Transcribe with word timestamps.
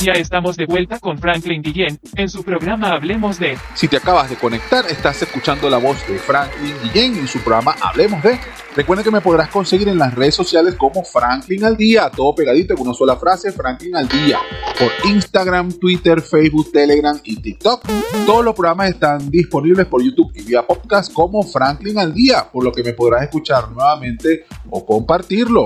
Ya 0.00 0.12
estamos 0.12 0.56
de 0.56 0.64
vuelta 0.64 1.00
con 1.00 1.18
Franklin 1.18 1.60
Guillén 1.60 1.98
en 2.14 2.28
su 2.28 2.44
programa 2.44 2.92
Hablemos 2.92 3.36
de. 3.40 3.58
Si 3.74 3.88
te 3.88 3.96
acabas 3.96 4.30
de 4.30 4.36
conectar, 4.36 4.86
estás 4.86 5.20
escuchando 5.22 5.68
la 5.68 5.78
voz 5.78 6.06
de 6.06 6.20
Franklin 6.20 6.72
Guillén 6.84 7.16
en 7.16 7.26
su 7.26 7.40
programa 7.40 7.74
Hablemos 7.82 8.22
de. 8.22 8.38
Recuerda 8.76 9.02
que 9.02 9.10
me 9.10 9.20
podrás 9.20 9.48
conseguir 9.48 9.88
en 9.88 9.98
las 9.98 10.14
redes 10.14 10.36
sociales 10.36 10.76
como 10.76 11.02
Franklin 11.02 11.64
al 11.64 11.76
Día, 11.76 12.10
todo 12.14 12.32
pegadito 12.32 12.74
en 12.74 12.80
una 12.80 12.94
sola 12.94 13.16
frase, 13.16 13.50
Franklin 13.50 13.96
al 13.96 14.08
Día, 14.08 14.38
por 14.78 15.10
Instagram, 15.10 15.72
Twitter, 15.72 16.22
Facebook, 16.22 16.70
Telegram 16.70 17.18
y 17.24 17.42
TikTok. 17.42 17.82
Todos 18.24 18.44
los 18.44 18.54
programas 18.54 18.90
están 18.90 19.28
disponibles 19.28 19.86
por 19.86 20.00
YouTube 20.04 20.30
y 20.36 20.42
vía 20.44 20.64
podcast 20.64 21.12
como 21.12 21.42
Franklin 21.42 21.98
al 21.98 22.14
Día, 22.14 22.48
por 22.52 22.62
lo 22.62 22.70
que 22.70 22.84
me 22.84 22.92
podrás 22.92 23.24
escuchar 23.24 23.72
nuevamente 23.72 24.44
o 24.70 24.86
compartirlo. 24.86 25.64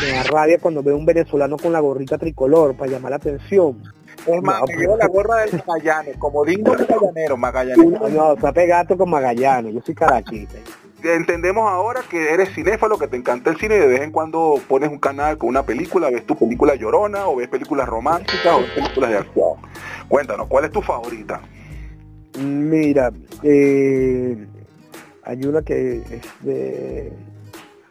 Me 0.00 0.12
da 0.12 0.22
rabia 0.24 0.58
cuando 0.58 0.82
veo 0.82 0.96
un 0.96 1.06
venezolano 1.06 1.56
con 1.56 1.72
la 1.72 1.80
gorrita 1.80 2.18
tricolor 2.18 2.76
para 2.76 2.90
llamar 2.92 3.10
la 3.10 3.16
atención. 3.16 3.82
Es 4.26 4.42
más, 4.42 4.60
No, 4.60 4.66
me 4.66 4.74
pues. 4.74 4.78
llevo 4.78 4.96
la 4.96 5.06
gorra 5.06 5.36
del 5.36 5.62
Magallanes, 5.66 6.16
como 6.18 6.44
digo 6.44 6.74
magallanero, 6.74 7.36
magallanero. 7.36 7.90
No, 7.90 8.08
no, 8.08 8.32
está 8.34 8.52
pegado 8.52 8.96
con 8.96 9.10
Magallanes, 9.10 9.74
yo 9.74 9.80
soy 9.80 9.94
caraquita. 9.94 10.56
Entendemos 11.02 11.70
ahora 11.70 12.00
que 12.10 12.32
eres 12.34 12.52
cinéfalo, 12.52 12.98
que 12.98 13.06
te 13.06 13.16
encanta 13.16 13.50
el 13.50 13.56
cine 13.56 13.76
y 13.76 13.78
de 13.78 13.86
vez 13.86 14.00
en 14.02 14.10
cuando 14.10 14.60
pones 14.68 14.90
un 14.90 14.98
canal 14.98 15.38
con 15.38 15.48
una 15.48 15.62
película, 15.62 16.10
ves 16.10 16.26
tu 16.26 16.36
película 16.36 16.74
llorona, 16.74 17.28
o 17.28 17.36
ves 17.36 17.48
películas 17.48 17.88
románticas, 17.88 18.46
o 18.52 18.60
ves 18.60 18.70
películas 18.72 19.10
de 19.10 19.16
acción. 19.18 19.52
Cuéntanos, 20.08 20.48
¿cuál 20.48 20.64
es 20.64 20.72
tu 20.72 20.82
favorita? 20.82 21.40
Mira, 22.40 23.12
eh, 23.44 24.46
hay 25.22 25.44
una 25.44 25.62
que 25.62 25.98
es 25.98 26.22
de, 26.40 27.12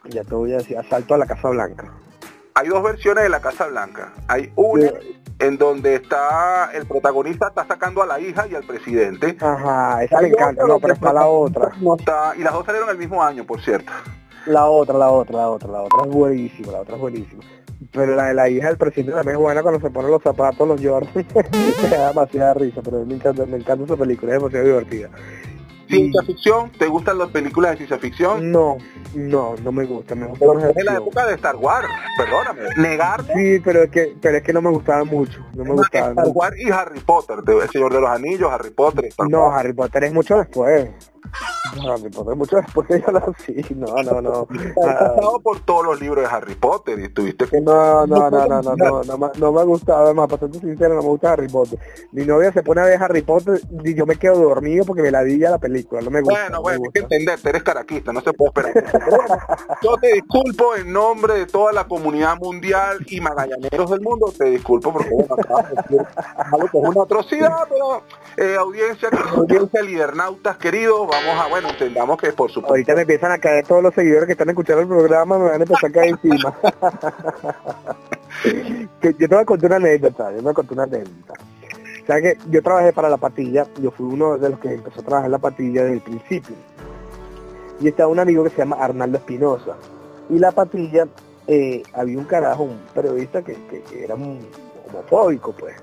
ya 0.09 0.23
te 0.23 0.35
voy 0.35 0.53
a 0.53 0.57
decir, 0.57 0.77
Asalto 0.77 1.13
a 1.13 1.17
la 1.17 1.25
Casa 1.25 1.49
Blanca. 1.49 1.93
Hay 2.55 2.69
dos 2.69 2.81
versiones 2.81 3.23
de 3.23 3.29
La 3.29 3.39
Casa 3.39 3.67
Blanca. 3.67 4.13
Hay 4.27 4.51
una 4.55 4.91
en 5.39 5.57
donde 5.57 5.95
está 5.95 6.71
el 6.73 6.85
protagonista 6.87 7.49
está 7.49 7.65
sacando 7.67 8.01
a 8.01 8.05
la 8.05 8.19
hija 8.19 8.47
y 8.47 8.55
al 8.55 8.63
presidente. 8.63 9.37
Ajá, 9.39 10.03
esa 10.03 10.21
me 10.21 10.29
encanta, 10.29 10.65
no, 10.65 10.79
pero 10.79 10.93
está 10.93 11.13
la 11.13 11.27
otra. 11.27 11.71
No 11.79 11.95
está, 11.95 12.33
y 12.35 12.41
las 12.41 12.53
dos 12.53 12.65
salieron 12.65 12.89
el 12.89 12.97
mismo 12.97 13.23
año, 13.23 13.45
por 13.45 13.61
cierto. 13.61 13.91
La 14.45 14.65
otra, 14.65 14.97
la 14.97 15.09
otra, 15.09 15.37
la 15.37 15.49
otra, 15.49 15.69
la 15.69 15.81
otra 15.81 15.99
es 16.05 16.09
buenísima, 16.09 16.71
la 16.71 16.81
otra 16.81 16.95
es 16.95 17.01
buenísima. 17.01 17.43
Pero 17.91 18.15
la 18.15 18.25
de 18.25 18.33
la 18.33 18.49
hija 18.49 18.69
del 18.69 18.77
presidente 18.77 19.13
también 19.13 19.35
es 19.35 19.41
buena 19.41 19.61
cuando 19.61 19.79
se 19.79 19.91
ponen 19.91 20.09
los 20.09 20.23
zapatos, 20.23 20.67
los 20.67 20.81
Jordan. 20.83 21.13
me 21.83 21.89
da 21.89 22.07
demasiada 22.07 22.53
risa, 22.55 22.81
pero 22.81 23.05
me 23.05 23.15
encanta, 23.15 23.45
me 23.45 23.57
encanta 23.57 23.85
esa 23.85 23.95
película, 23.95 24.33
es 24.33 24.39
demasiado 24.39 24.65
divertida. 24.65 25.09
Ciencia 25.87 26.21
ficción, 26.23 26.71
¿te 26.71 26.87
gustan 26.87 27.17
las 27.17 27.29
películas 27.29 27.71
de 27.71 27.77
ciencia 27.77 27.97
ficción? 27.97 28.51
No, 28.51 28.77
no, 29.15 29.55
no 29.63 29.71
me 29.71 29.85
gusta, 29.85 30.15
me 30.15 30.27
gusta 30.27 30.45
más 30.45 30.63
Es 30.65 30.75
de 30.75 30.83
la 30.83 30.95
época 30.95 31.25
de 31.25 31.35
Star 31.35 31.55
Wars, 31.55 31.87
perdóname. 32.17 32.61
Negarlo 32.77 33.33
Sí, 33.33 33.59
pero 33.63 33.83
es 33.83 33.91
que, 33.91 34.15
pero 34.21 34.37
es 34.37 34.43
que 34.43 34.53
no 34.53 34.61
me 34.61 34.69
gustaba 34.69 35.03
mucho, 35.03 35.39
no 35.53 35.63
me 35.63 35.71
gustaba. 35.71 36.09
Star 36.09 36.27
Wars 36.33 36.55
y 36.59 36.69
Harry 36.71 36.99
Potter, 36.99 37.37
El 37.47 37.69
Señor 37.69 37.93
de 37.93 38.01
los 38.01 38.09
Anillos, 38.09 38.51
Harry 38.51 38.71
Potter. 38.71 39.05
Star 39.05 39.29
No. 39.29 39.51
Harry 39.51 39.73
Potter 39.73 40.03
es 40.05 40.13
mucho 40.13 40.37
después. 40.37 40.89
Harry 41.89 42.09
Potter 42.09 42.33
es 42.33 42.37
mucho 42.37 42.55
después 42.57 42.87
que 42.87 43.01
yo 43.01 43.11
nací. 43.11 43.55
No, 43.77 43.93
no, 44.03 44.21
no. 44.21 44.47
Has 44.49 44.87
Ah, 44.87 45.13
pasado 45.15 45.39
por 45.41 45.59
todos 45.61 45.85
los 45.85 46.01
libros 46.01 46.23
de 46.27 46.35
Harry 46.35 46.55
Potter 46.55 46.99
y 46.99 47.09
tuviste 47.09 47.45
que... 47.47 47.61
No, 47.61 48.07
no, 48.07 48.29
no, 48.29 48.47
no, 48.47 48.61
no, 48.61 48.75
no, 48.75 49.03
no, 49.03 49.17
me- 49.17 49.31
no 49.37 49.51
me 49.51 49.63
gusta, 49.63 49.99
además, 49.99 50.27
para 50.29 50.51
ser 50.51 50.61
sincero, 50.61 50.95
no 50.95 51.01
me 51.01 51.07
gusta 51.09 51.33
Harry 51.33 51.47
Potter. 51.47 51.79
Mi 52.11 52.25
novia 52.25 52.51
se 52.51 52.63
pone 52.63 52.81
a 52.81 52.85
ver 52.85 53.01
Harry 53.01 53.21
Potter 53.21 53.59
y 53.83 53.93
yo 53.93 54.05
me 54.05 54.15
quedo 54.15 54.35
dormido 54.39 54.85
porque 54.85 55.01
me 55.01 55.11
la 55.11 55.23
di 55.23 55.37
ya 55.39 55.51
la 55.51 55.57
película, 55.59 56.01
no 56.01 56.09
me 56.09 56.21
gusta. 56.21 56.39
Bueno, 56.39 56.55
no 56.57 56.61
bueno, 56.61 56.79
me 56.81 56.87
hay 56.87 56.91
que 56.93 56.99
entenderte, 57.01 57.49
eres 57.49 57.63
caraquista, 57.63 58.11
no 58.13 58.21
se 58.21 58.33
puede 58.33 58.49
esperar. 58.49 58.83
Yo 59.83 59.97
te 59.97 60.13
disculpo 60.13 60.75
en 60.75 60.91
nombre 60.91 61.33
de 61.35 61.45
toda 61.45 61.71
la 61.73 61.87
comunidad 61.87 62.37
mundial 62.39 62.97
y 63.07 63.19
magallaneros 63.21 63.89
del 63.91 64.01
mundo, 64.01 64.33
te 64.37 64.45
disculpo 64.45 64.91
porque 64.93 65.09
bueno, 65.11 65.35
acabas 65.37 65.69
de 65.69 65.75
decir 65.75 66.07
algo 66.51 66.67
que 66.71 66.77
es 66.79 66.83
una 66.83 67.03
atrocidad, 67.03 67.67
pero 67.69 68.01
eh, 68.37 68.55
audiencia, 68.57 69.09
audiencia, 69.35 69.81
lidernautas 69.81 70.57
queridos, 70.57 71.07
vamos 71.07 71.45
a, 71.45 71.47
bueno, 71.61 71.69
entendamos 71.69 72.17
que 72.17 72.31
por 72.33 72.49
supuesto... 72.51 72.73
Ahorita 72.73 72.95
me 72.95 73.01
empiezan 73.01 73.31
a 73.31 73.37
caer 73.37 73.65
todos 73.65 73.81
los 73.83 73.93
seguidores 73.93 74.25
que 74.25 74.33
están 74.33 74.49
escuchando 74.49 74.81
el 74.83 74.87
programa, 74.87 75.37
me 75.37 75.45
van 75.45 75.61
a 75.61 75.63
empezar 75.63 75.89
a 75.89 75.93
caer 75.93 76.09
encima. 76.09 76.53
que 79.01 79.13
yo 79.13 79.27
te 79.27 79.35
voy 79.35 79.39
a 79.41 79.45
contar 79.45 79.67
una 79.71 79.75
anécdota, 79.77 80.29
yo 80.31 80.37
te 80.37 80.41
voy 80.43 80.51
a 80.51 80.53
contar 80.53 80.73
una 80.73 80.83
anécdota. 80.83 81.33
O 82.03 82.05
sea 82.05 82.21
que 82.21 82.37
yo 82.49 82.61
trabajé 82.61 82.93
para 82.93 83.09
la 83.09 83.17
patilla, 83.17 83.65
yo 83.81 83.91
fui 83.91 84.05
uno 84.05 84.37
de 84.37 84.49
los 84.49 84.59
que 84.59 84.73
empezó 84.73 85.01
a 85.01 85.03
trabajar 85.03 85.29
la 85.29 85.39
patilla 85.39 85.81
desde 85.83 85.95
el 85.95 86.01
principio. 86.01 86.55
Y 87.81 87.87
estaba 87.87 88.09
un 88.09 88.19
amigo 88.19 88.43
que 88.43 88.49
se 88.51 88.57
llama 88.57 88.77
Arnaldo 88.79 89.17
Espinosa. 89.17 89.75
Y 90.29 90.39
la 90.39 90.51
patilla, 90.51 91.07
eh, 91.47 91.83
había 91.93 92.17
un 92.17 92.25
carajo, 92.25 92.63
un 92.63 92.79
periodista 92.93 93.41
que, 93.41 93.53
que- 93.69 93.81
que 93.81 94.03
era 94.03 94.15
un 94.15 94.39
homofóbico, 94.89 95.51
pues. 95.53 95.75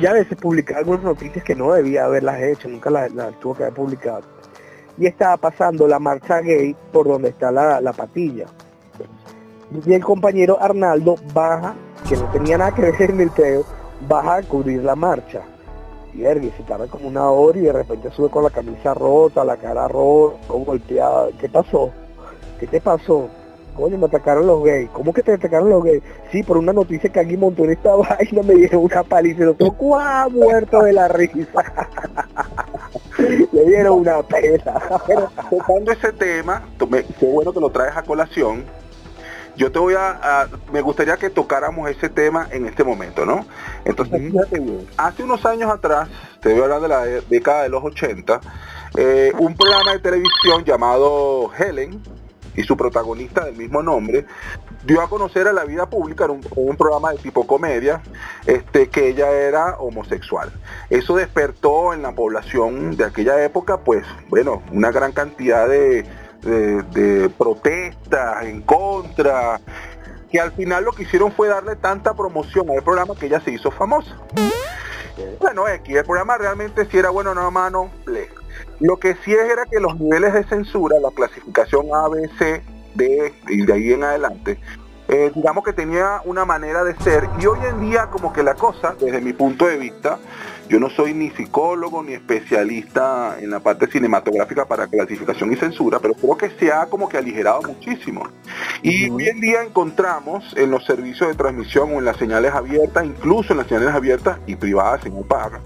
Y 0.00 0.06
a 0.06 0.12
veces 0.12 0.36
publicaba 0.38 0.80
algunas 0.80 1.02
noticias 1.04 1.44
que 1.44 1.54
no 1.54 1.72
debía 1.72 2.04
haberlas 2.04 2.40
hecho, 2.42 2.68
nunca 2.68 2.90
las, 2.90 3.12
las 3.12 3.38
tuvo 3.40 3.54
que 3.54 3.64
haber 3.64 3.74
publicado. 3.74 4.22
Y 4.98 5.06
estaba 5.06 5.36
pasando 5.36 5.88
la 5.88 5.98
marcha 5.98 6.40
gay 6.40 6.74
por 6.92 7.08
donde 7.08 7.30
está 7.30 7.50
la, 7.50 7.80
la 7.80 7.92
patilla. 7.92 8.46
Y 9.84 9.92
el 9.92 10.04
compañero 10.04 10.56
Arnaldo 10.60 11.16
baja, 11.32 11.74
que 12.08 12.16
no 12.16 12.30
tenía 12.30 12.58
nada 12.58 12.72
que 12.72 12.82
ver 12.82 13.10
en 13.10 13.20
el 13.20 13.30
peo, 13.30 13.64
baja 14.08 14.36
a 14.36 14.42
cubrir 14.42 14.84
la 14.84 14.94
marcha. 14.94 15.42
Y 16.12 16.22
verga, 16.22 16.46
y 16.46 16.50
se 16.52 16.62
tarda 16.62 16.86
como 16.86 17.08
una 17.08 17.28
hora 17.28 17.58
y 17.58 17.62
de 17.62 17.72
repente 17.72 18.10
sube 18.12 18.30
con 18.30 18.44
la 18.44 18.50
camisa 18.50 18.94
rota, 18.94 19.44
la 19.44 19.56
cara 19.56 19.88
rota, 19.88 20.36
todo 20.46 20.58
golpeada. 20.58 21.28
¿Qué 21.40 21.48
pasó? 21.48 21.90
¿Qué 22.60 22.68
te 22.68 22.80
pasó? 22.80 23.28
Coño, 23.74 23.98
me 23.98 24.06
atacaron 24.06 24.46
los 24.46 24.62
gays. 24.62 24.88
¿Cómo 24.90 25.12
que 25.12 25.22
te 25.22 25.32
atacaron 25.32 25.68
los 25.68 25.82
gays? 25.82 26.02
Sí, 26.30 26.44
por 26.44 26.56
una 26.56 26.72
noticia 26.72 27.10
que 27.10 27.18
aquí 27.18 27.36
montó 27.36 27.64
en 27.64 27.72
esta 27.72 27.96
vaina 27.96 28.42
me 28.44 28.54
dieron 28.54 28.84
una 28.84 29.02
paliza 29.02 29.42
y 29.42 29.46
nosotros, 29.46 29.76
¡guau! 29.76 30.30
muerto 30.30 30.82
de 30.82 30.92
la 30.92 31.08
risa. 31.08 31.64
Le 33.52 33.64
dieron 33.64 34.00
una. 34.00 34.16
Bueno, 34.20 35.30
tocando 35.50 35.92
ese 35.92 36.12
tema, 36.12 36.62
tú 36.78 36.86
me- 36.86 37.04
qué 37.04 37.26
bueno 37.26 37.52
que 37.52 37.60
lo 37.60 37.70
traes 37.70 37.96
a 37.96 38.02
colación. 38.02 38.64
Yo 39.56 39.70
te 39.70 39.78
voy 39.78 39.94
a, 39.94 40.10
a- 40.42 40.48
me 40.72 40.80
gustaría 40.80 41.16
que 41.16 41.30
tocáramos 41.30 41.88
ese 41.88 42.08
tema 42.08 42.48
en 42.50 42.66
este 42.66 42.82
momento, 42.82 43.24
¿no? 43.24 43.46
Entonces, 43.84 44.20
Ujú. 44.20 44.30
fíjate 44.32 44.60
bien, 44.60 44.86
hace 44.96 45.22
unos 45.22 45.46
años 45.46 45.70
atrás, 45.70 46.08
te 46.42 46.50
voy 46.52 46.60
a 46.60 46.64
hablar 46.64 46.80
de 46.80 46.88
la 46.88 47.04
década 47.28 47.62
de 47.62 47.68
los 47.68 47.84
80, 47.84 48.40
eh, 48.96 49.32
un 49.38 49.56
programa 49.56 49.92
de 49.92 49.98
televisión 50.00 50.64
llamado 50.64 51.52
Helen 51.56 52.02
y 52.56 52.62
su 52.62 52.76
protagonista 52.76 53.44
del 53.44 53.56
mismo 53.56 53.82
nombre 53.82 54.26
dio 54.84 55.00
a 55.00 55.08
conocer 55.08 55.48
a 55.48 55.52
la 55.52 55.64
vida 55.64 55.86
pública, 55.86 56.24
era 56.24 56.32
un, 56.32 56.42
un 56.56 56.76
programa 56.76 57.12
de 57.12 57.18
tipo 57.18 57.46
comedia, 57.46 58.00
este, 58.46 58.88
que 58.88 59.08
ella 59.08 59.30
era 59.30 59.76
homosexual. 59.78 60.52
Eso 60.90 61.16
despertó 61.16 61.92
en 61.94 62.02
la 62.02 62.12
población 62.14 62.96
de 62.96 63.04
aquella 63.04 63.42
época, 63.44 63.78
pues, 63.78 64.04
bueno, 64.28 64.62
una 64.72 64.90
gran 64.90 65.12
cantidad 65.12 65.68
de, 65.68 66.04
de- 66.42 66.82
de 66.82 67.28
protestas 67.30 68.44
en 68.44 68.60
contra, 68.62 69.60
que 70.30 70.40
al 70.40 70.52
final 70.52 70.84
lo 70.84 70.92
que 70.92 71.04
hicieron 71.04 71.32
fue 71.32 71.48
darle 71.48 71.76
tanta 71.76 72.12
promoción 72.14 72.68
al 72.70 72.82
programa 72.82 73.14
que 73.14 73.26
ella 73.26 73.40
se 73.40 73.52
hizo 73.52 73.70
famosa. 73.70 74.16
Bueno, 75.40 75.68
X, 75.68 75.96
el 75.96 76.04
programa 76.04 76.36
realmente 76.36 76.86
si 76.86 76.98
era 76.98 77.10
bueno, 77.10 77.34
no 77.34 77.48
mano. 77.50 77.90
Lo 78.80 78.98
que 78.98 79.14
sí 79.24 79.32
es 79.32 79.50
era 79.50 79.66
que 79.66 79.80
los 79.80 79.98
niveles 79.98 80.34
de 80.34 80.44
censura, 80.44 80.98
la 81.00 81.10
clasificación 81.10 81.86
A, 81.94 82.08
B, 82.08 82.28
C, 82.38 82.62
D 82.94 83.32
y 83.48 83.64
de 83.64 83.72
ahí 83.72 83.92
en 83.92 84.04
adelante, 84.04 84.58
eh, 85.06 85.30
digamos 85.34 85.64
que 85.64 85.74
tenía 85.74 86.22
una 86.24 86.46
manera 86.46 86.82
de 86.82 86.94
ser 86.96 87.28
y 87.38 87.44
hoy 87.44 87.58
en 87.68 87.80
día 87.80 88.06
como 88.06 88.32
que 88.32 88.42
la 88.42 88.54
cosa, 88.54 88.94
desde 88.98 89.20
mi 89.20 89.34
punto 89.34 89.66
de 89.66 89.76
vista, 89.76 90.18
yo 90.66 90.80
no 90.80 90.88
soy 90.88 91.12
ni 91.12 91.30
psicólogo 91.30 92.02
ni 92.02 92.14
especialista 92.14 93.36
en 93.38 93.50
la 93.50 93.60
parte 93.60 93.86
cinematográfica 93.86 94.64
para 94.64 94.86
clasificación 94.86 95.52
y 95.52 95.56
censura, 95.56 95.98
pero 95.98 96.14
creo 96.14 96.38
que 96.38 96.50
se 96.58 96.72
ha 96.72 96.86
como 96.86 97.06
que 97.06 97.18
aligerado 97.18 97.60
muchísimo. 97.62 98.26
Y 98.82 99.10
hoy 99.10 99.28
en 99.28 99.40
día 99.40 99.62
encontramos 99.62 100.54
en 100.56 100.70
los 100.70 100.86
servicios 100.86 101.28
de 101.28 101.34
transmisión 101.34 101.94
o 101.94 101.98
en 101.98 102.06
las 102.06 102.16
señales 102.16 102.54
abiertas, 102.54 103.04
incluso 103.04 103.52
en 103.52 103.58
las 103.58 103.66
señales 103.66 103.94
abiertas 103.94 104.38
y 104.46 104.56
privadas, 104.56 105.02
señal 105.02 105.24
paga, 105.24 105.60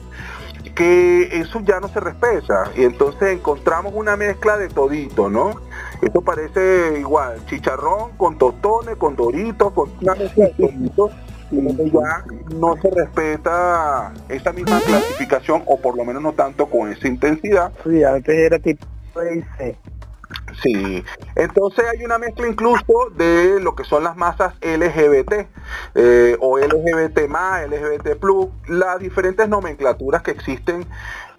que 0.79 1.41
eso 1.41 1.61
ya 1.65 1.81
no 1.81 1.89
se 1.89 1.99
respeta. 1.99 2.71
Y 2.77 2.85
entonces 2.85 3.37
encontramos 3.37 3.93
una 3.97 4.17
mezcla 4.17 4.57
de 4.57 4.69
todito, 4.69 5.29
¿no? 5.29 5.61
Esto 6.01 6.23
parece 6.23 7.01
igual, 7.01 7.45
chicharrón 7.47 8.13
con 8.17 8.39
tostones, 8.39 8.95
con 8.95 9.17
doritos, 9.17 9.73
con 9.73 9.91
una 10.01 10.15
mezcla 10.15 10.47
de 10.47 10.53
toditos. 10.53 11.11
Y 11.51 11.91
ya 11.91 12.25
no 12.55 12.77
se 12.77 12.91
respeta 12.91 14.13
esa 14.29 14.53
misma 14.53 14.81
clasificación, 14.81 15.63
o 15.67 15.81
por 15.81 15.97
lo 15.97 16.05
menos 16.05 16.23
no 16.23 16.33
tanto 16.33 16.67
con 16.67 16.93
esa 16.93 17.09
intensidad. 17.09 17.73
Sí, 17.83 18.05
antes 18.05 18.37
era 18.37 18.59
tipo. 18.61 18.87
Sí, 20.63 21.05
entonces 21.37 21.85
hay 21.93 22.05
una 22.05 22.19
mezcla 22.19 22.49
incluso 22.49 23.11
de 23.17 23.61
lo 23.61 23.77
que 23.77 23.85
son 23.85 24.03
las 24.03 24.17
masas 24.17 24.55
LGBT 24.61 25.47
eh, 25.95 26.37
o 26.41 26.59
LGBT 26.59 27.29
más, 27.29 27.69
LGBT 27.69 28.17
plus, 28.19 28.49
las 28.67 28.99
diferentes 28.99 29.49
nomenclaturas 29.49 30.23
que 30.23 30.33
existen 30.33 30.85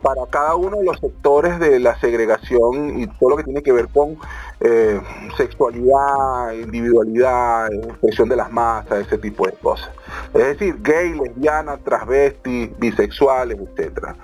para 0.02 0.26
cada 0.30 0.56
uno 0.56 0.78
de 0.78 0.86
los 0.86 0.98
sectores 1.00 1.60
de 1.60 1.80
la 1.80 2.00
segregación 2.00 3.00
y 3.00 3.08
todo 3.08 3.32
lo 3.32 3.38
que 3.38 3.44
tiene 3.44 3.62
que 3.62 3.74
ver 3.74 3.90
con 3.90 4.18
eh, 4.62 5.00
sexualidad, 5.36 6.54
individualidad, 6.54 7.72
expresión 7.74 8.30
de 8.30 8.36
las 8.36 8.52
masas, 8.52 9.08
ese 9.08 9.18
tipo 9.18 9.46
de 9.46 9.54
cosas. 9.54 9.90
Es 10.34 10.46
decir, 10.46 10.78
gay, 10.82 11.14
lesbiana, 11.14 11.78
transvesti, 11.78 12.74
bisexuales, 12.78 13.58
etcétera. 13.60 14.16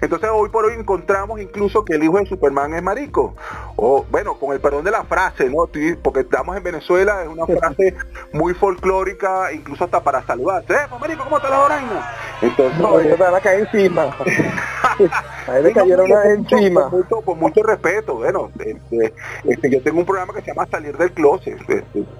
Entonces 0.00 0.30
hoy 0.32 0.48
por 0.50 0.66
hoy 0.66 0.74
encontramos 0.74 1.40
incluso 1.40 1.84
que 1.84 1.94
el 1.94 2.04
hijo 2.04 2.18
de 2.18 2.26
Superman 2.26 2.74
es 2.74 2.82
marico. 2.82 3.34
O 3.76 4.04
bueno, 4.10 4.34
con 4.34 4.52
el 4.52 4.60
perdón 4.60 4.84
de 4.84 4.92
la 4.92 5.04
frase, 5.04 5.50
¿no? 5.50 5.68
Porque 6.02 6.20
estamos 6.20 6.56
en 6.56 6.62
Venezuela, 6.62 7.22
es 7.22 7.28
una 7.28 7.46
frase 7.58 7.94
muy 8.32 8.54
folclórica, 8.54 9.52
incluso 9.52 9.84
hasta 9.84 10.02
para 10.02 10.24
saludarse. 10.24 10.72
¡Eh, 10.72 10.86
marico, 11.00 11.24
cómo 11.24 11.36
está 11.38 11.50
la 11.50 11.60
oraina? 11.60 12.10
Entonces, 12.40 12.78
no, 12.78 13.00
yo 13.00 13.16
te 13.16 13.22
van 13.22 13.34
a 13.34 13.40
caer 13.40 13.60
encima. 13.60 14.16
Ahí 15.46 15.62
me 15.62 15.72
cayeron 15.72 16.10
una 16.10 16.24
encima. 16.24 16.90
Con 17.24 17.38
mucho, 17.38 17.62
respeto, 17.62 18.16
bueno, 18.16 18.50
este, 18.58 19.12
este, 19.44 19.70
yo 19.70 19.82
tengo 19.82 20.00
un 20.00 20.06
programa 20.06 20.34
que 20.34 20.40
se 20.40 20.48
llama 20.48 20.66
Salir 20.66 20.96
del 20.96 21.12
Closet. 21.12 21.58
Este, 21.68 22.14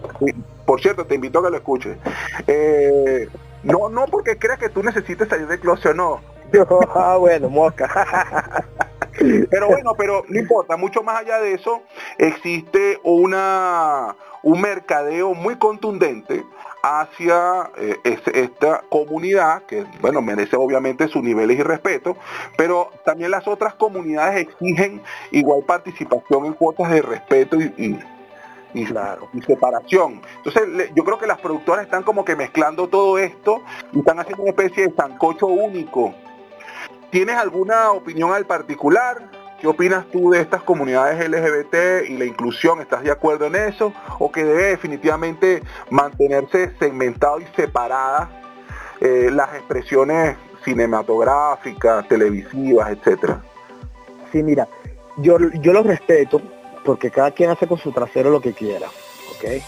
por 0.64 0.80
cierto, 0.80 1.04
te 1.04 1.14
invito 1.14 1.38
a 1.38 1.44
que 1.44 1.50
lo 1.50 1.56
escuches. 1.56 1.96
Eh, 2.46 3.28
no, 3.62 3.88
no 3.88 4.06
porque 4.06 4.38
creas 4.38 4.58
que 4.58 4.68
tú 4.68 4.82
necesites 4.82 5.28
salir 5.28 5.46
del 5.46 5.60
closet 5.60 5.92
o 5.92 5.94
no. 5.94 6.20
ah, 6.94 7.16
bueno, 7.18 7.48
mosca. 7.48 8.66
pero 9.50 9.68
bueno, 9.68 9.94
pero 9.96 10.24
no 10.28 10.38
importa, 10.38 10.76
mucho 10.76 11.02
más 11.02 11.20
allá 11.20 11.40
de 11.40 11.54
eso, 11.54 11.82
existe 12.18 12.98
una 13.02 14.16
un 14.44 14.60
mercadeo 14.60 15.34
muy 15.34 15.56
contundente 15.56 16.44
hacia 16.82 17.70
eh, 17.78 17.96
esta 18.04 18.84
comunidad, 18.90 19.62
que 19.62 19.86
bueno, 20.02 20.20
merece 20.20 20.54
obviamente 20.56 21.08
sus 21.08 21.22
niveles 21.22 21.58
y 21.58 21.62
respeto, 21.62 22.14
pero 22.58 22.90
también 23.06 23.30
las 23.30 23.48
otras 23.48 23.74
comunidades 23.74 24.42
exigen 24.42 25.00
igual 25.30 25.62
participación 25.64 26.44
en 26.44 26.52
cuotas 26.52 26.90
de 26.90 27.00
respeto 27.00 27.56
y, 27.58 27.98
y, 28.74 28.84
claro. 28.84 29.30
y 29.32 29.40
separación. 29.40 30.20
Entonces 30.36 30.90
yo 30.94 31.04
creo 31.04 31.18
que 31.18 31.26
las 31.26 31.40
productoras 31.40 31.86
están 31.86 32.02
como 32.02 32.22
que 32.22 32.36
mezclando 32.36 32.86
todo 32.86 33.18
esto 33.18 33.62
y 33.94 34.00
están 34.00 34.18
haciendo 34.18 34.42
una 34.42 34.50
especie 34.50 34.88
de 34.88 34.94
sancocho 34.94 35.46
único. 35.46 36.14
¿Tienes 37.14 37.36
alguna 37.36 37.92
opinión 37.92 38.32
al 38.32 38.44
particular? 38.44 39.30
¿Qué 39.60 39.68
opinas 39.68 40.04
tú 40.10 40.30
de 40.30 40.40
estas 40.40 40.64
comunidades 40.64 41.28
LGBT 41.28 42.10
y 42.10 42.16
la 42.16 42.24
inclusión? 42.24 42.80
¿Estás 42.80 43.04
de 43.04 43.12
acuerdo 43.12 43.46
en 43.46 43.54
eso? 43.54 43.92
¿O 44.18 44.32
que 44.32 44.42
debe 44.42 44.64
definitivamente 44.64 45.62
mantenerse 45.90 46.74
segmentado 46.76 47.38
y 47.38 47.44
separada 47.54 48.42
eh, 49.00 49.30
las 49.32 49.54
expresiones 49.54 50.36
cinematográficas, 50.64 52.08
televisivas, 52.08 52.90
etcétera? 52.90 53.40
Sí, 54.32 54.42
mira, 54.42 54.66
yo, 55.18 55.38
yo 55.38 55.72
los 55.72 55.86
respeto 55.86 56.42
porque 56.84 57.12
cada 57.12 57.30
quien 57.30 57.48
hace 57.48 57.68
con 57.68 57.78
su 57.78 57.92
trasero 57.92 58.28
lo 58.30 58.40
que 58.40 58.54
quiera, 58.54 58.88
¿ok? 58.88 59.62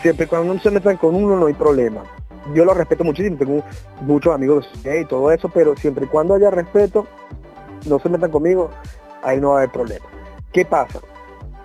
Siempre 0.00 0.28
cuando 0.28 0.54
no 0.54 0.60
se 0.60 0.70
metan 0.70 0.96
con 0.96 1.16
uno 1.16 1.34
no 1.34 1.46
hay 1.46 1.54
problema. 1.54 2.04
Yo 2.54 2.64
lo 2.64 2.74
respeto 2.74 3.04
muchísimo, 3.04 3.36
tengo 3.36 3.62
muchos 4.00 4.34
amigos 4.34 4.68
y 4.84 5.04
todo 5.04 5.30
eso, 5.30 5.48
pero 5.48 5.76
siempre 5.76 6.06
y 6.06 6.08
cuando 6.08 6.34
haya 6.34 6.50
respeto, 6.50 7.06
no 7.86 7.98
se 7.98 8.08
metan 8.08 8.30
conmigo, 8.30 8.70
ahí 9.22 9.40
no 9.40 9.50
va 9.50 9.54
a 9.54 9.58
haber 9.58 9.72
problema. 9.72 10.06
¿Qué 10.52 10.64
pasa? 10.64 11.00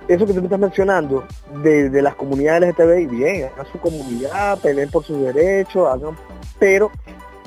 Eso 0.08 0.25
que 0.25 0.34
tú 0.34 0.40
me 0.40 0.48
estás 0.48 0.60
mencionando 0.60 1.24
de, 1.64 2.02
las 2.02 2.16
comunidades 2.16 2.75
LGTBI, 2.78 3.06
bien, 3.06 3.50
hagan 3.54 3.66
su 3.72 3.80
comunidad, 3.80 4.60
peleen 4.60 4.92
por 4.92 5.04
sus 5.04 5.18
derechos, 5.20 5.88
hagan, 5.88 6.18
pero, 6.60 6.92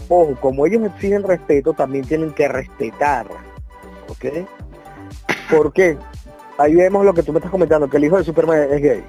ojo, 0.08 0.34
como 0.40 0.66
ellos 0.66 0.82
exigen 0.84 1.22
respeto, 1.22 1.74
también 1.74 2.06
tienen 2.06 2.32
que 2.32 2.48
respetar, 2.48 3.26
¿ok? 4.08 4.48
¿Por 5.50 5.72
qué? 5.72 5.98
Ahí 6.56 6.74
vemos 6.74 7.04
lo 7.04 7.12
que 7.12 7.22
tú 7.22 7.32
me 7.32 7.38
estás 7.38 7.50
comentando, 7.50 7.90
que 7.90 7.98
el 7.98 8.04
hijo 8.04 8.16
de 8.16 8.24
Superman 8.24 8.68
es 8.72 8.80
gay. 8.80 9.04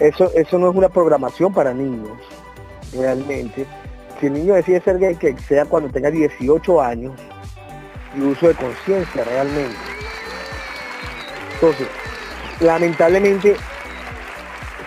Eso, 0.00 0.30
eso 0.34 0.58
no 0.58 0.70
es 0.70 0.76
una 0.76 0.88
programación 0.88 1.54
para 1.54 1.72
niños, 1.72 2.10
realmente. 2.92 3.66
Si 4.20 4.26
el 4.26 4.34
niño 4.34 4.54
decide 4.54 4.80
ser 4.80 4.98
gay, 4.98 5.16
que 5.16 5.36
sea 5.38 5.64
cuando 5.64 5.90
tenga 5.90 6.10
18 6.10 6.80
años 6.80 7.14
y 8.16 8.20
uso 8.20 8.48
de 8.48 8.54
conciencia 8.54 9.24
realmente. 9.24 9.76
Entonces, 11.54 11.88
lamentablemente 12.60 13.56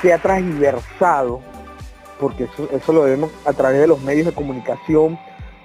se 0.01 0.13
ha 0.13 0.17
transversado, 0.17 1.41
porque 2.19 2.47
eso, 2.71 2.93
lo 2.93 3.03
vemos 3.03 3.31
a 3.45 3.53
través 3.53 3.79
de 3.79 3.87
los 3.87 4.01
medios 4.01 4.25
de 4.25 4.33
comunicación, 4.33 5.17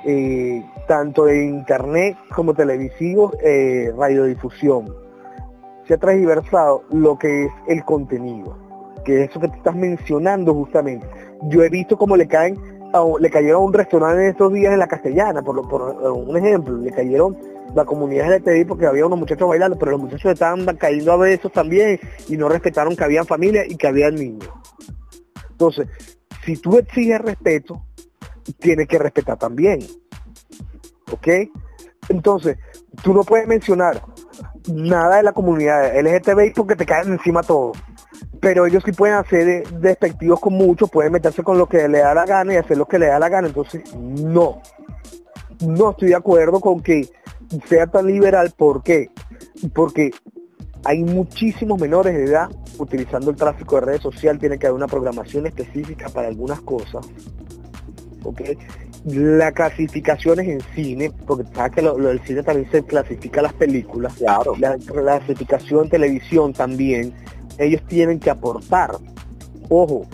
eh, 0.04 0.64
tanto 0.86 1.24
de 1.24 1.46
internet 1.46 2.16
como 2.34 2.54
televisivos, 2.54 3.32
eh, 3.42 3.92
radiodifusión. 3.96 4.94
Se 5.86 5.94
ha 5.94 5.98
transversado 5.98 6.82
lo 6.90 7.18
que 7.18 7.44
es 7.44 7.52
el 7.68 7.84
contenido, 7.84 8.58
que 9.06 9.22
es 9.22 9.30
eso 9.30 9.40
que 9.40 9.48
tú 9.48 9.54
estás 9.54 9.76
mencionando 9.76 10.52
justamente. 10.52 11.06
Yo 11.44 11.62
he 11.62 11.70
visto 11.70 11.96
cómo 11.96 12.16
le 12.16 12.26
caen, 12.26 12.58
le 13.20 13.30
cayeron 13.30 13.62
a 13.62 13.64
un 13.64 13.72
restaurante 13.72 14.24
en 14.24 14.30
estos 14.30 14.52
días 14.52 14.72
en 14.72 14.80
la 14.80 14.88
castellana, 14.88 15.42
por, 15.42 15.68
por 15.68 15.82
un 16.10 16.36
ejemplo, 16.36 16.76
le 16.76 16.90
cayeron 16.90 17.36
la 17.74 17.84
comunidad 17.84 18.34
LGTBI 18.34 18.64
porque 18.64 18.86
había 18.86 19.06
unos 19.06 19.18
muchachos 19.18 19.48
bailando, 19.48 19.78
pero 19.78 19.92
los 19.92 20.00
muchachos 20.00 20.32
estaban 20.32 20.64
cayendo 20.76 21.12
a 21.12 21.16
besos 21.16 21.52
también 21.52 22.00
y 22.28 22.36
no 22.36 22.48
respetaron 22.48 22.96
que 22.96 23.04
había 23.04 23.24
familia 23.24 23.64
y 23.64 23.76
que 23.76 23.86
había 23.86 24.10
niños. 24.10 24.50
Entonces, 25.50 25.86
si 26.44 26.56
tú 26.56 26.78
exiges 26.78 27.20
respeto, 27.20 27.86
tienes 28.58 28.88
que 28.88 28.98
respetar 28.98 29.38
también. 29.38 29.80
¿Ok? 31.12 31.28
Entonces, 32.08 32.58
tú 33.02 33.14
no 33.14 33.22
puedes 33.22 33.46
mencionar 33.46 34.02
nada 34.72 35.18
de 35.18 35.22
la 35.22 35.32
comunidad 35.32 35.96
LGTBI 35.96 36.52
porque 36.54 36.74
te 36.74 36.86
caen 36.86 37.12
encima 37.12 37.42
todo. 37.42 37.72
Pero 38.40 38.66
ellos 38.66 38.82
sí 38.84 38.92
pueden 38.92 39.16
hacer 39.16 39.68
despectivos 39.80 40.40
con 40.40 40.54
muchos, 40.54 40.90
pueden 40.90 41.12
meterse 41.12 41.42
con 41.42 41.58
lo 41.58 41.68
que 41.68 41.88
le 41.88 41.98
da 41.98 42.14
la 42.14 42.26
gana 42.26 42.54
y 42.54 42.56
hacer 42.56 42.76
lo 42.76 42.86
que 42.86 42.98
le 42.98 43.06
da 43.06 43.18
la 43.18 43.28
gana. 43.28 43.48
Entonces, 43.48 43.82
no. 43.96 44.60
No 45.60 45.90
estoy 45.90 46.08
de 46.08 46.16
acuerdo 46.16 46.60
con 46.60 46.82
que 46.82 47.08
sea 47.68 47.86
tan 47.86 48.06
liberal, 48.06 48.52
¿por 48.56 48.82
qué? 48.82 49.10
Porque 49.72 50.10
hay 50.84 51.02
muchísimos 51.02 51.80
menores 51.80 52.14
de 52.14 52.24
edad 52.24 52.48
utilizando 52.78 53.30
el 53.30 53.36
tráfico 53.36 53.76
de 53.76 53.80
redes 53.82 54.02
sociales, 54.02 54.40
tiene 54.40 54.58
que 54.58 54.66
haber 54.66 54.76
una 54.76 54.86
programación 54.86 55.46
específica 55.46 56.08
para 56.08 56.28
algunas 56.28 56.60
cosas. 56.60 57.06
¿ok? 58.22 58.40
Las 59.06 59.52
clasificaciones 59.52 60.48
en 60.48 60.60
cine, 60.74 61.12
porque 61.26 61.44
sabes 61.54 61.72
que 61.72 61.82
lo, 61.82 61.96
del 61.96 62.20
cine 62.24 62.42
también 62.42 62.70
se 62.70 62.82
clasifica 62.82 63.40
las 63.40 63.52
películas, 63.52 64.14
claro. 64.14 64.54
la 64.58 64.76
clasificación 64.78 65.84
en 65.84 65.90
televisión 65.90 66.52
también, 66.52 67.14
ellos 67.58 67.82
tienen 67.86 68.18
que 68.20 68.30
aportar. 68.30 68.96
Ojo, 69.68 70.06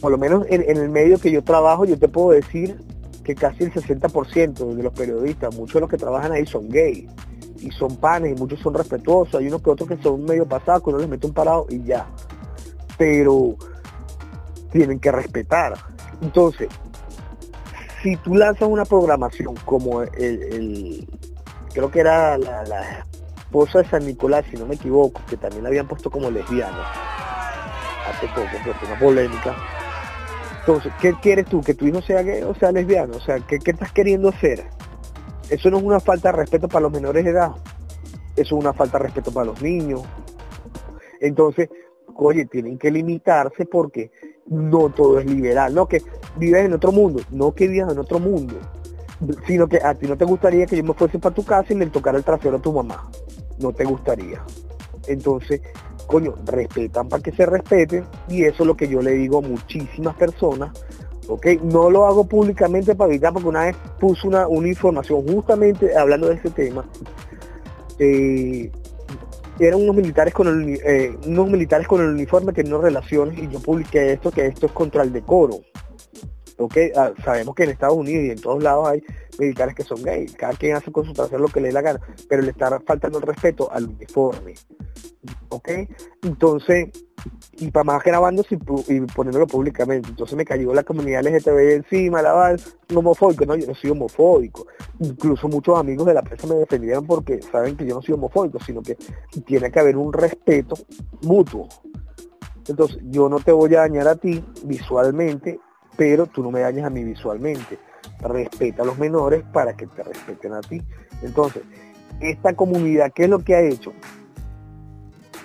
por 0.00 0.10
lo 0.10 0.18
menos 0.18 0.46
en 0.48 0.76
el 0.76 0.88
medio 0.88 1.18
que 1.18 1.30
yo 1.30 1.42
trabajo, 1.42 1.84
yo 1.84 1.98
te 1.98 2.08
puedo 2.08 2.30
decir 2.30 2.78
que 3.24 3.34
casi 3.34 3.64
el 3.64 3.72
60% 3.72 4.74
de 4.74 4.82
los 4.82 4.92
periodistas, 4.92 5.54
muchos 5.54 5.74
de 5.74 5.80
los 5.80 5.90
que 5.90 5.96
trabajan 5.96 6.32
ahí 6.32 6.46
son 6.46 6.68
gays 6.68 7.06
y 7.60 7.70
son 7.70 7.96
panes 7.96 8.36
y 8.36 8.40
muchos 8.40 8.58
son 8.60 8.74
respetuosos, 8.74 9.34
hay 9.34 9.48
unos 9.48 9.62
que 9.62 9.70
otros 9.70 9.88
que 9.88 10.02
son 10.02 10.24
medio 10.24 10.46
pasados, 10.46 10.82
que 10.82 10.90
uno 10.90 10.98
les 10.98 11.08
mete 11.08 11.26
un 11.26 11.34
parado 11.34 11.66
y 11.68 11.82
ya. 11.82 12.06
Pero 12.96 13.56
tienen 14.72 14.98
que 14.98 15.12
respetar. 15.12 15.74
Entonces, 16.22 16.68
si 18.02 18.16
tú 18.16 18.34
lanzas 18.34 18.68
una 18.68 18.84
programación 18.84 19.54
como 19.64 20.02
el, 20.02 21.06
creo 21.72 21.90
que 21.90 22.00
era 22.00 22.38
la, 22.38 23.06
esposa 23.50 23.80
de 23.80 23.88
San 23.88 24.06
Nicolás, 24.06 24.44
si 24.50 24.56
no 24.56 24.66
me 24.66 24.76
equivoco, 24.76 25.20
que 25.28 25.36
también 25.36 25.64
la 25.64 25.68
habían 25.68 25.88
puesto 25.88 26.10
como 26.10 26.30
lesbiana 26.30 26.86
hace 28.08 28.26
poco, 28.28 28.48
pero 28.64 28.76
una 28.86 28.98
polémica 28.98 29.56
entonces, 30.60 30.92
¿qué 31.00 31.14
quieres 31.20 31.46
tú? 31.46 31.62
¿Que 31.62 31.74
tu 31.74 31.86
hijo 31.86 32.02
sea 32.02 32.22
gay 32.22 32.42
o 32.42 32.54
sea 32.54 32.70
lesbiano? 32.70 33.16
O 33.16 33.20
sea, 33.20 33.40
¿qué, 33.40 33.56
estás 33.56 33.92
queriendo 33.92 34.28
hacer? 34.28 34.64
Eso 35.48 35.70
no 35.70 35.78
es 35.78 35.82
una 35.82 36.00
falta 36.00 36.30
de 36.30 36.38
respeto 36.38 36.68
para 36.68 36.82
los 36.82 36.92
menores 36.92 37.24
de 37.24 37.30
edad. 37.30 37.52
Eso 38.36 38.56
es 38.56 38.62
una 38.62 38.72
falta 38.72 38.98
de 38.98 39.04
respeto 39.04 39.32
para 39.32 39.46
los 39.46 39.60
niños. 39.62 40.02
Entonces, 41.20 41.70
oye, 42.14 42.44
tienen 42.44 42.78
que 42.78 42.90
limitarse 42.90 43.64
porque 43.64 44.12
no 44.46 44.90
todo 44.90 45.18
es 45.18 45.26
liberal. 45.26 45.74
No 45.74 45.88
que 45.88 46.02
vives 46.36 46.66
en 46.66 46.74
otro 46.74 46.92
mundo, 46.92 47.22
no 47.30 47.52
que 47.52 47.66
vivas 47.66 47.92
en 47.92 47.98
otro 47.98 48.20
mundo. 48.20 48.54
Sino 49.46 49.66
que 49.66 49.78
a 49.82 49.94
ti 49.94 50.06
no 50.06 50.16
te 50.16 50.24
gustaría 50.24 50.66
que 50.66 50.76
yo 50.76 50.84
me 50.84 50.94
fuese 50.94 51.18
para 51.18 51.34
tu 51.34 51.44
casa 51.44 51.72
y 51.72 51.76
le 51.76 51.86
tocara 51.86 52.18
el 52.18 52.24
trasero 52.24 52.58
a 52.58 52.62
tu 52.62 52.72
mamá. 52.72 53.10
No 53.60 53.72
te 53.72 53.84
gustaría. 53.84 54.42
Entonces, 55.06 55.60
coño, 56.06 56.34
respetan 56.44 57.08
para 57.08 57.22
que 57.22 57.32
se 57.32 57.46
respeten 57.46 58.04
y 58.28 58.44
eso 58.44 58.62
es 58.62 58.66
lo 58.66 58.76
que 58.76 58.88
yo 58.88 59.00
le 59.00 59.12
digo 59.12 59.38
a 59.38 59.42
muchísimas 59.42 60.14
personas, 60.16 60.70
¿ok? 61.28 61.46
No 61.62 61.90
lo 61.90 62.06
hago 62.06 62.24
públicamente 62.24 62.94
para 62.94 63.10
evitar 63.10 63.32
porque 63.32 63.48
una 63.48 63.64
vez 63.64 63.76
puse 63.98 64.26
una, 64.26 64.46
una 64.48 64.68
información 64.68 65.26
justamente 65.26 65.96
hablando 65.96 66.28
de 66.28 66.34
ese 66.34 66.50
tema, 66.50 66.84
eh, 67.98 68.70
eran 69.58 69.82
unos 69.82 69.94
militares 69.94 70.32
con 70.32 70.48
el, 70.48 70.80
eh, 70.84 71.16
unos 71.26 71.50
militares 71.50 71.86
con 71.86 72.00
el 72.00 72.08
uniforme 72.08 72.52
teniendo 72.52 72.80
relaciones 72.80 73.38
y 73.38 73.48
yo 73.48 73.60
publiqué 73.60 74.12
esto, 74.12 74.30
que 74.30 74.46
esto 74.46 74.66
es 74.66 74.72
contra 74.72 75.02
el 75.02 75.12
decoro. 75.12 75.60
Okay, 76.62 76.92
ah, 76.94 77.10
sabemos 77.24 77.54
que 77.54 77.64
en 77.64 77.70
Estados 77.70 77.96
Unidos 77.96 78.22
y 78.26 78.30
en 78.32 78.40
todos 78.40 78.62
lados 78.62 78.86
hay 78.86 79.02
militares 79.38 79.74
que 79.74 79.82
son 79.82 80.02
gays, 80.02 80.34
cada 80.36 80.52
quien 80.52 80.76
hace 80.76 80.92
con 80.92 81.06
su 81.06 81.38
lo 81.38 81.48
que 81.48 81.58
le 81.58 81.68
dé 81.68 81.72
la 81.72 81.80
gana, 81.80 82.00
pero 82.28 82.42
le 82.42 82.50
está 82.50 82.78
faltando 82.80 83.16
el 83.16 83.24
respeto 83.24 83.72
al 83.72 83.86
uniforme. 83.86 84.52
¿Ok? 85.48 85.70
Entonces, 86.22 86.90
y 87.56 87.70
para 87.70 87.84
más 87.84 88.04
grabando 88.04 88.44
y 88.50 89.00
poniéndolo 89.00 89.46
públicamente. 89.46 90.10
Entonces 90.10 90.36
me 90.36 90.44
cayó 90.44 90.74
la 90.74 90.82
comunidad 90.82 91.24
LGTB 91.24 91.76
encima, 91.76 92.20
la 92.20 92.34
val, 92.34 92.60
homofóbico, 92.94 93.46
no, 93.46 93.56
yo 93.56 93.66
no 93.66 93.74
soy 93.74 93.90
homofóbico. 93.90 94.66
Incluso 94.98 95.48
muchos 95.48 95.78
amigos 95.78 96.06
de 96.06 96.14
la 96.14 96.22
prensa 96.22 96.46
me 96.46 96.56
defendieron 96.56 97.06
porque 97.06 97.40
saben 97.40 97.74
que 97.74 97.86
yo 97.86 97.94
no 97.94 98.02
soy 98.02 98.16
homofóbico, 98.16 98.60
sino 98.60 98.82
que 98.82 98.98
tiene 99.46 99.70
que 99.70 99.80
haber 99.80 99.96
un 99.96 100.12
respeto 100.12 100.74
mutuo. 101.22 101.68
Entonces, 102.68 102.98
yo 103.04 103.30
no 103.30 103.40
te 103.40 103.50
voy 103.50 103.74
a 103.76 103.80
dañar 103.80 104.08
a 104.08 104.16
ti 104.16 104.44
visualmente 104.64 105.58
pero 106.00 106.24
tú 106.24 106.42
no 106.42 106.50
me 106.50 106.60
dañas 106.60 106.86
a 106.86 106.88
mí 106.88 107.04
visualmente. 107.04 107.78
Respeta 108.20 108.84
a 108.84 108.86
los 108.86 108.96
menores 108.96 109.44
para 109.52 109.74
que 109.74 109.86
te 109.86 110.02
respeten 110.02 110.54
a 110.54 110.62
ti. 110.62 110.82
Entonces, 111.20 111.62
esta 112.20 112.54
comunidad, 112.54 113.12
¿qué 113.14 113.24
es 113.24 113.28
lo 113.28 113.40
que 113.40 113.54
ha 113.54 113.60
hecho? 113.60 113.92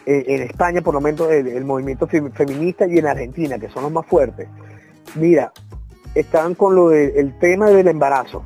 Eh, 0.06 0.24
en 0.28 0.44
España, 0.44 0.80
por 0.80 0.94
lo 0.94 1.02
menos, 1.02 1.30
el, 1.30 1.66
movimiento 1.66 2.08
feminista 2.08 2.88
y 2.88 3.00
en 3.00 3.06
Argentina, 3.06 3.60
que 3.60 3.68
son 3.68 3.84
los 3.84 3.92
más 3.92 4.06
fuertes. 4.06 4.48
Mira, 5.16 5.52
están 6.14 6.56
con 6.56 6.74
lo 6.74 6.88
del 6.88 7.38
tema 7.40 7.70
del 7.70 7.90
embarazo. 7.90 8.42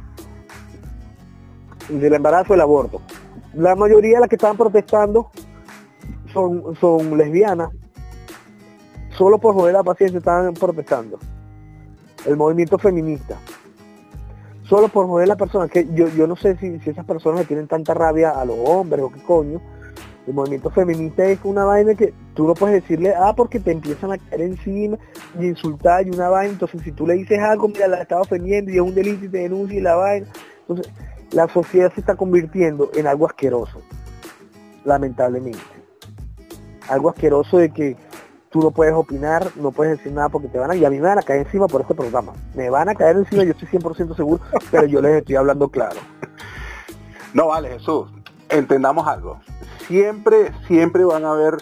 Del 1.89 2.15
embarazo 2.15 2.53
del 2.53 2.61
aborto. 2.61 3.01
La 3.53 3.75
mayoría 3.75 4.15
de 4.15 4.21
las 4.21 4.29
que 4.29 4.35
estaban 4.35 4.57
protestando 4.57 5.29
son, 6.33 7.15
lesbianas. 7.15 7.69
Solo 9.11 9.37
por 9.37 9.53
joder 9.53 9.73
la 9.73 9.83
paciencia 9.83 10.17
estaban 10.17 10.55
protestando 10.55 11.19
el 12.25 12.37
movimiento 12.37 12.77
feminista. 12.77 13.37
Solo 14.63 14.87
por 14.87 15.07
joder 15.07 15.25
a 15.25 15.29
la 15.29 15.35
persona, 15.35 15.67
que 15.67 15.87
yo, 15.93 16.07
yo 16.09 16.27
no 16.27 16.35
sé 16.35 16.55
si, 16.57 16.79
esas 16.85 17.05
personas 17.05 17.39
le 17.39 17.45
tienen 17.45 17.67
tanta 17.67 17.93
rabia 17.93 18.31
a 18.31 18.45
los 18.45 18.57
hombres 18.59 19.01
o 19.01 19.11
qué 19.11 19.21
coño. 19.23 19.59
El 20.27 20.35
movimiento 20.35 20.69
feminista 20.69 21.25
es 21.25 21.39
una 21.43 21.65
vaina 21.65 21.95
que 21.95 22.13
tú 22.35 22.45
no 22.45 22.53
puedes 22.53 22.83
decirle, 22.83 23.15
ah, 23.15 23.33
porque 23.35 23.59
te 23.59 23.71
empiezan 23.71 24.11
a 24.11 24.17
caer 24.19 24.41
encima 24.41 24.97
y 25.39 25.47
insultar 25.47 26.05
y 26.05 26.11
una 26.11 26.29
vaina. 26.29 26.53
Entonces, 26.53 26.81
si 26.83 26.91
tú 26.91 27.07
le 27.07 27.15
dices 27.15 27.39
algo, 27.39 27.67
mira, 27.67 27.87
la 27.87 28.01
está 28.01 28.21
ofendiendo 28.21 28.71
y 28.71 28.75
es 28.75 28.81
un 28.81 28.93
delito 28.93 29.25
y 29.25 29.29
te 29.29 29.39
denuncia 29.39 29.77
y 29.77 29.81
la 29.81 29.95
vaina. 29.95 30.27
Entonces, 30.67 30.93
la 31.31 31.47
sociedad 31.47 31.91
se 31.93 32.01
está 32.01 32.15
convirtiendo 32.15 32.91
en 32.93 33.07
algo 33.07 33.25
asqueroso, 33.25 33.81
lamentablemente. 34.85 35.59
Algo 36.87 37.09
asqueroso 37.09 37.57
de 37.57 37.71
que 37.71 37.97
tú 38.49 38.61
no 38.61 38.71
puedes 38.71 38.93
opinar, 38.93 39.51
no 39.55 39.71
puedes 39.71 39.97
decir 39.97 40.11
nada 40.11 40.29
porque 40.29 40.47
te 40.47 40.57
van 40.57 40.71
a, 40.71 40.75
y 40.75 40.83
a 40.85 40.89
mí 40.89 40.97
me 40.97 41.07
van 41.07 41.19
a 41.19 41.21
caer 41.21 41.45
encima 41.45 41.67
por 41.67 41.81
este 41.81 41.93
programa. 41.93 42.33
Me 42.55 42.69
van 42.69 42.89
a 42.89 42.95
caer 42.95 43.17
encima, 43.17 43.43
yo 43.43 43.51
estoy 43.51 43.67
100% 43.67 44.15
seguro, 44.15 44.41
pero 44.71 44.85
yo 44.85 45.01
les 45.01 45.17
estoy 45.17 45.35
hablando 45.35 45.69
claro. 45.69 45.99
No 47.33 47.47
vale, 47.47 47.69
Jesús. 47.69 48.09
Entendamos 48.49 49.07
algo. 49.07 49.39
Siempre, 49.87 50.51
siempre 50.67 51.03
van 51.03 51.25
a 51.25 51.31
haber 51.31 51.57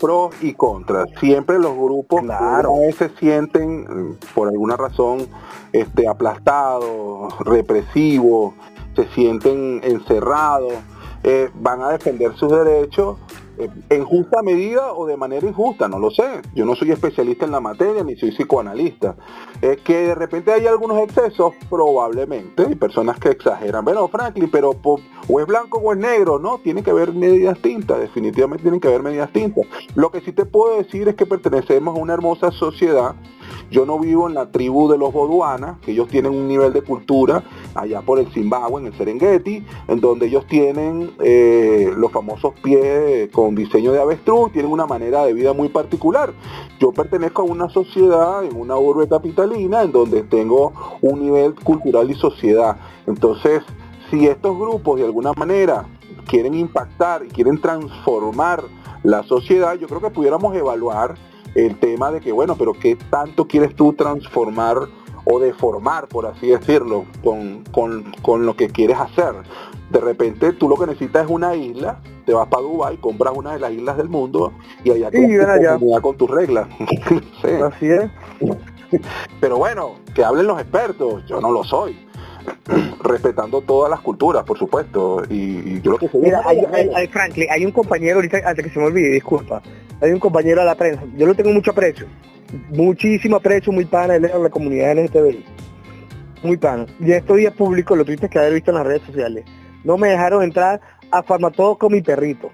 pros 0.00 0.34
y 0.42 0.54
contras. 0.54 1.08
Siempre 1.20 1.60
los 1.60 1.76
grupos 1.76 2.22
claro. 2.22 2.74
se 2.98 3.08
sienten 3.10 3.82
mm, 3.82 4.18
por 4.34 4.48
alguna 4.48 4.76
razón 4.76 5.28
este, 5.72 6.08
aplastados, 6.08 7.38
represivos, 7.40 8.54
se 8.96 9.06
sienten 9.10 9.80
encerrados, 9.84 10.74
eh, 11.22 11.50
van 11.54 11.82
a 11.82 11.90
defender 11.90 12.34
sus 12.34 12.50
derechos 12.50 13.16
en 13.58 14.04
justa 14.04 14.42
medida 14.42 14.92
o 14.92 15.06
de 15.06 15.16
manera 15.16 15.46
injusta, 15.46 15.88
no 15.88 15.98
lo 15.98 16.10
sé. 16.10 16.42
Yo 16.54 16.64
no 16.64 16.74
soy 16.74 16.90
especialista 16.90 17.44
en 17.44 17.52
la 17.52 17.60
materia 17.60 18.02
ni 18.02 18.16
soy 18.16 18.30
psicoanalista. 18.30 19.16
Es 19.60 19.78
que 19.82 20.08
de 20.08 20.14
repente 20.14 20.52
hay 20.52 20.66
algunos 20.66 20.98
excesos, 20.98 21.54
probablemente, 21.68 22.66
hay 22.66 22.74
personas 22.74 23.18
que 23.18 23.30
exageran. 23.30 23.84
Bueno, 23.84 24.08
Franklin, 24.08 24.50
pero 24.50 24.72
o 25.28 25.40
es 25.40 25.46
blanco 25.46 25.78
o 25.78 25.92
es 25.92 25.98
negro, 25.98 26.38
no, 26.38 26.58
tiene 26.58 26.82
que 26.82 26.90
haber 26.90 27.12
medidas 27.12 27.58
tintas, 27.60 28.00
definitivamente 28.00 28.62
tienen 28.62 28.80
que 28.80 28.88
haber 28.88 29.02
medidas 29.02 29.32
tintas. 29.32 29.66
Lo 29.94 30.10
que 30.10 30.20
sí 30.20 30.32
te 30.32 30.44
puedo 30.44 30.78
decir 30.78 31.08
es 31.08 31.14
que 31.14 31.26
pertenecemos 31.26 31.96
a 31.96 32.00
una 32.00 32.14
hermosa 32.14 32.50
sociedad 32.50 33.14
yo 33.70 33.86
no 33.86 33.98
vivo 33.98 34.28
en 34.28 34.34
la 34.34 34.50
tribu 34.50 34.90
de 34.90 34.98
los 34.98 35.12
Boduana, 35.12 35.78
que 35.84 35.92
ellos 35.92 36.08
tienen 36.08 36.32
un 36.32 36.48
nivel 36.48 36.72
de 36.72 36.82
cultura 36.82 37.42
allá 37.74 38.02
por 38.02 38.18
el 38.18 38.26
Zimbabue, 38.32 38.80
en 38.80 38.88
el 38.88 38.94
Serengeti, 38.94 39.64
en 39.88 40.00
donde 40.00 40.26
ellos 40.26 40.46
tienen 40.46 41.12
eh, 41.20 41.92
los 41.96 42.12
famosos 42.12 42.54
pies 42.62 43.30
con 43.32 43.54
diseño 43.54 43.92
de 43.92 44.00
avestruz, 44.00 44.52
tienen 44.52 44.70
una 44.70 44.86
manera 44.86 45.24
de 45.24 45.32
vida 45.32 45.52
muy 45.52 45.68
particular. 45.68 46.32
Yo 46.78 46.92
pertenezco 46.92 47.42
a 47.42 47.44
una 47.44 47.68
sociedad, 47.68 48.44
en 48.44 48.56
una 48.56 48.76
urbe 48.76 49.08
capitalina, 49.08 49.82
en 49.82 49.92
donde 49.92 50.22
tengo 50.22 50.72
un 51.00 51.20
nivel 51.20 51.54
cultural 51.54 52.10
y 52.10 52.14
sociedad. 52.14 52.76
Entonces, 53.06 53.62
si 54.10 54.26
estos 54.26 54.58
grupos 54.58 54.98
de 54.98 55.06
alguna 55.06 55.32
manera 55.32 55.86
quieren 56.26 56.54
impactar 56.54 57.24
y 57.24 57.28
quieren 57.28 57.60
transformar 57.60 58.62
la 59.02 59.22
sociedad, 59.24 59.74
yo 59.74 59.88
creo 59.88 60.00
que 60.00 60.10
pudiéramos 60.10 60.54
evaluar 60.54 61.16
el 61.54 61.78
tema 61.78 62.10
de 62.10 62.20
que, 62.20 62.32
bueno, 62.32 62.56
pero 62.56 62.72
¿qué 62.72 62.96
tanto 63.10 63.46
quieres 63.46 63.74
tú 63.74 63.92
transformar 63.92 64.76
o 65.24 65.38
deformar, 65.38 66.08
por 66.08 66.26
así 66.26 66.48
decirlo, 66.48 67.04
con, 67.22 67.64
con, 68.22 68.46
lo 68.46 68.56
que 68.56 68.68
quieres 68.68 68.98
hacer? 68.98 69.34
De 69.90 70.00
repente 70.00 70.52
tú 70.52 70.68
lo 70.68 70.76
que 70.76 70.86
necesitas 70.86 71.24
es 71.24 71.30
una 71.30 71.54
isla, 71.54 72.00
te 72.24 72.32
vas 72.32 72.48
para 72.48 72.62
Dubái, 72.62 72.96
compras 72.96 73.34
una 73.36 73.52
de 73.52 73.58
las 73.58 73.72
islas 73.72 73.96
del 73.96 74.08
mundo 74.08 74.52
y 74.84 74.90
allá 74.90 75.10
con 76.00 76.16
tus 76.16 76.30
reglas. 76.30 76.68
Así 77.62 77.86
es. 77.86 78.10
Pero 79.40 79.58
bueno, 79.58 79.94
que 80.14 80.24
hablen 80.24 80.46
los 80.46 80.60
expertos, 80.60 81.24
yo 81.26 81.40
no 81.40 81.50
lo 81.50 81.64
soy. 81.64 82.01
respetando 83.02 83.60
todas 83.60 83.90
las 83.90 84.00
culturas, 84.00 84.44
por 84.44 84.58
supuesto. 84.58 85.22
Y, 85.28 85.80
yo 85.80 85.92
lo 85.92 85.98
que 85.98 86.08
Mira, 86.14 86.42
hay, 86.44 86.60
hay, 86.94 87.06
Franklin, 87.08 87.46
hay 87.50 87.64
un 87.64 87.72
compañero 87.72 88.16
ahorita, 88.16 88.38
antes 88.44 88.64
que 88.64 88.70
se 88.70 88.78
me 88.78 88.86
olvide, 88.86 89.10
disculpa, 89.10 89.62
hay 90.00 90.10
un 90.12 90.20
compañero 90.20 90.60
de 90.60 90.66
la 90.66 90.74
prensa, 90.74 91.02
yo 91.16 91.26
lo 91.26 91.34
tengo 91.34 91.52
mucho 91.52 91.72
aprecio, 91.72 92.06
muchísimo 92.70 93.36
aprecio, 93.36 93.72
muy 93.72 93.84
pana, 93.84 94.14
de 94.14 94.20
la 94.20 94.50
comunidad 94.50 94.96
LGTBI, 94.96 95.44
muy 96.42 96.56
pana. 96.56 96.86
Y 97.00 97.12
estos 97.12 97.36
días 97.36 97.54
públicos 97.54 97.96
lo 97.96 98.04
tuviste 98.04 98.28
que 98.28 98.38
haber 98.38 98.54
visto 98.54 98.70
en 98.70 98.76
las 98.76 98.86
redes 98.86 99.02
sociales. 99.02 99.44
No 99.84 99.96
me 99.96 100.08
dejaron 100.08 100.42
entrar 100.42 100.80
a 101.10 101.22
Farmatodo 101.22 101.76
con 101.76 101.92
mi 101.92 102.02
perrito. 102.02 102.50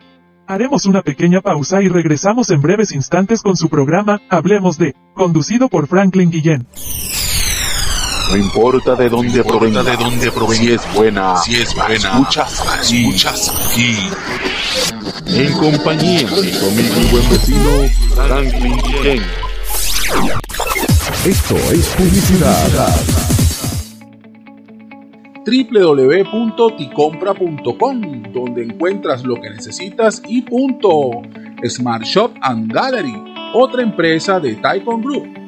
Haremos 0.47 0.87
una 0.87 1.03
pequeña 1.03 1.43
pausa 1.43 1.83
y 1.83 1.89
regresamos 1.89 2.49
en 2.49 2.63
breves 2.63 2.93
instantes 2.93 3.43
con 3.43 3.55
su 3.57 3.69
programa 3.69 4.23
Hablemos 4.31 4.79
de, 4.79 4.95
conducido 5.13 5.69
por 5.69 5.87
Franklin 5.87 6.31
Guillén. 6.31 6.67
No 8.29 8.37
importa 8.37 8.95
de 8.95 9.09
dónde 9.09 9.43
provenga, 9.43 9.83
de 9.83 9.97
dónde 9.97 10.31
provenga, 10.31 10.63
si 10.63 10.73
es 10.73 10.95
buena, 10.95 11.35
si 11.37 11.57
es 11.57 11.75
buena, 11.75 11.97
escuchas 11.97 12.63
aquí, 12.69 13.07
escuchas 13.07 13.73
aquí. 13.73 13.97
En 15.27 15.55
compañía 15.55 16.29
de 16.29 16.43
mi 16.43 16.53
buen 17.11 17.27
vecino 17.31 17.89
Franklin 18.15 18.77
Ken. 19.03 19.23
Esto 21.25 21.57
es 21.57 21.89
publicidad 21.97 22.95
www.ticompra.com, 25.47 28.23
donde 28.35 28.65
encuentras 28.65 29.25
lo 29.25 29.37
que 29.37 29.49
necesitas 29.49 30.21
y 30.29 30.43
punto. 30.43 31.23
Smart 31.67 32.05
Shop 32.05 32.33
and 32.43 32.71
Gallery, 32.71 33.15
otra 33.55 33.81
empresa 33.83 34.39
de 34.39 34.57
Taikon 34.57 35.01
Group 35.01 35.48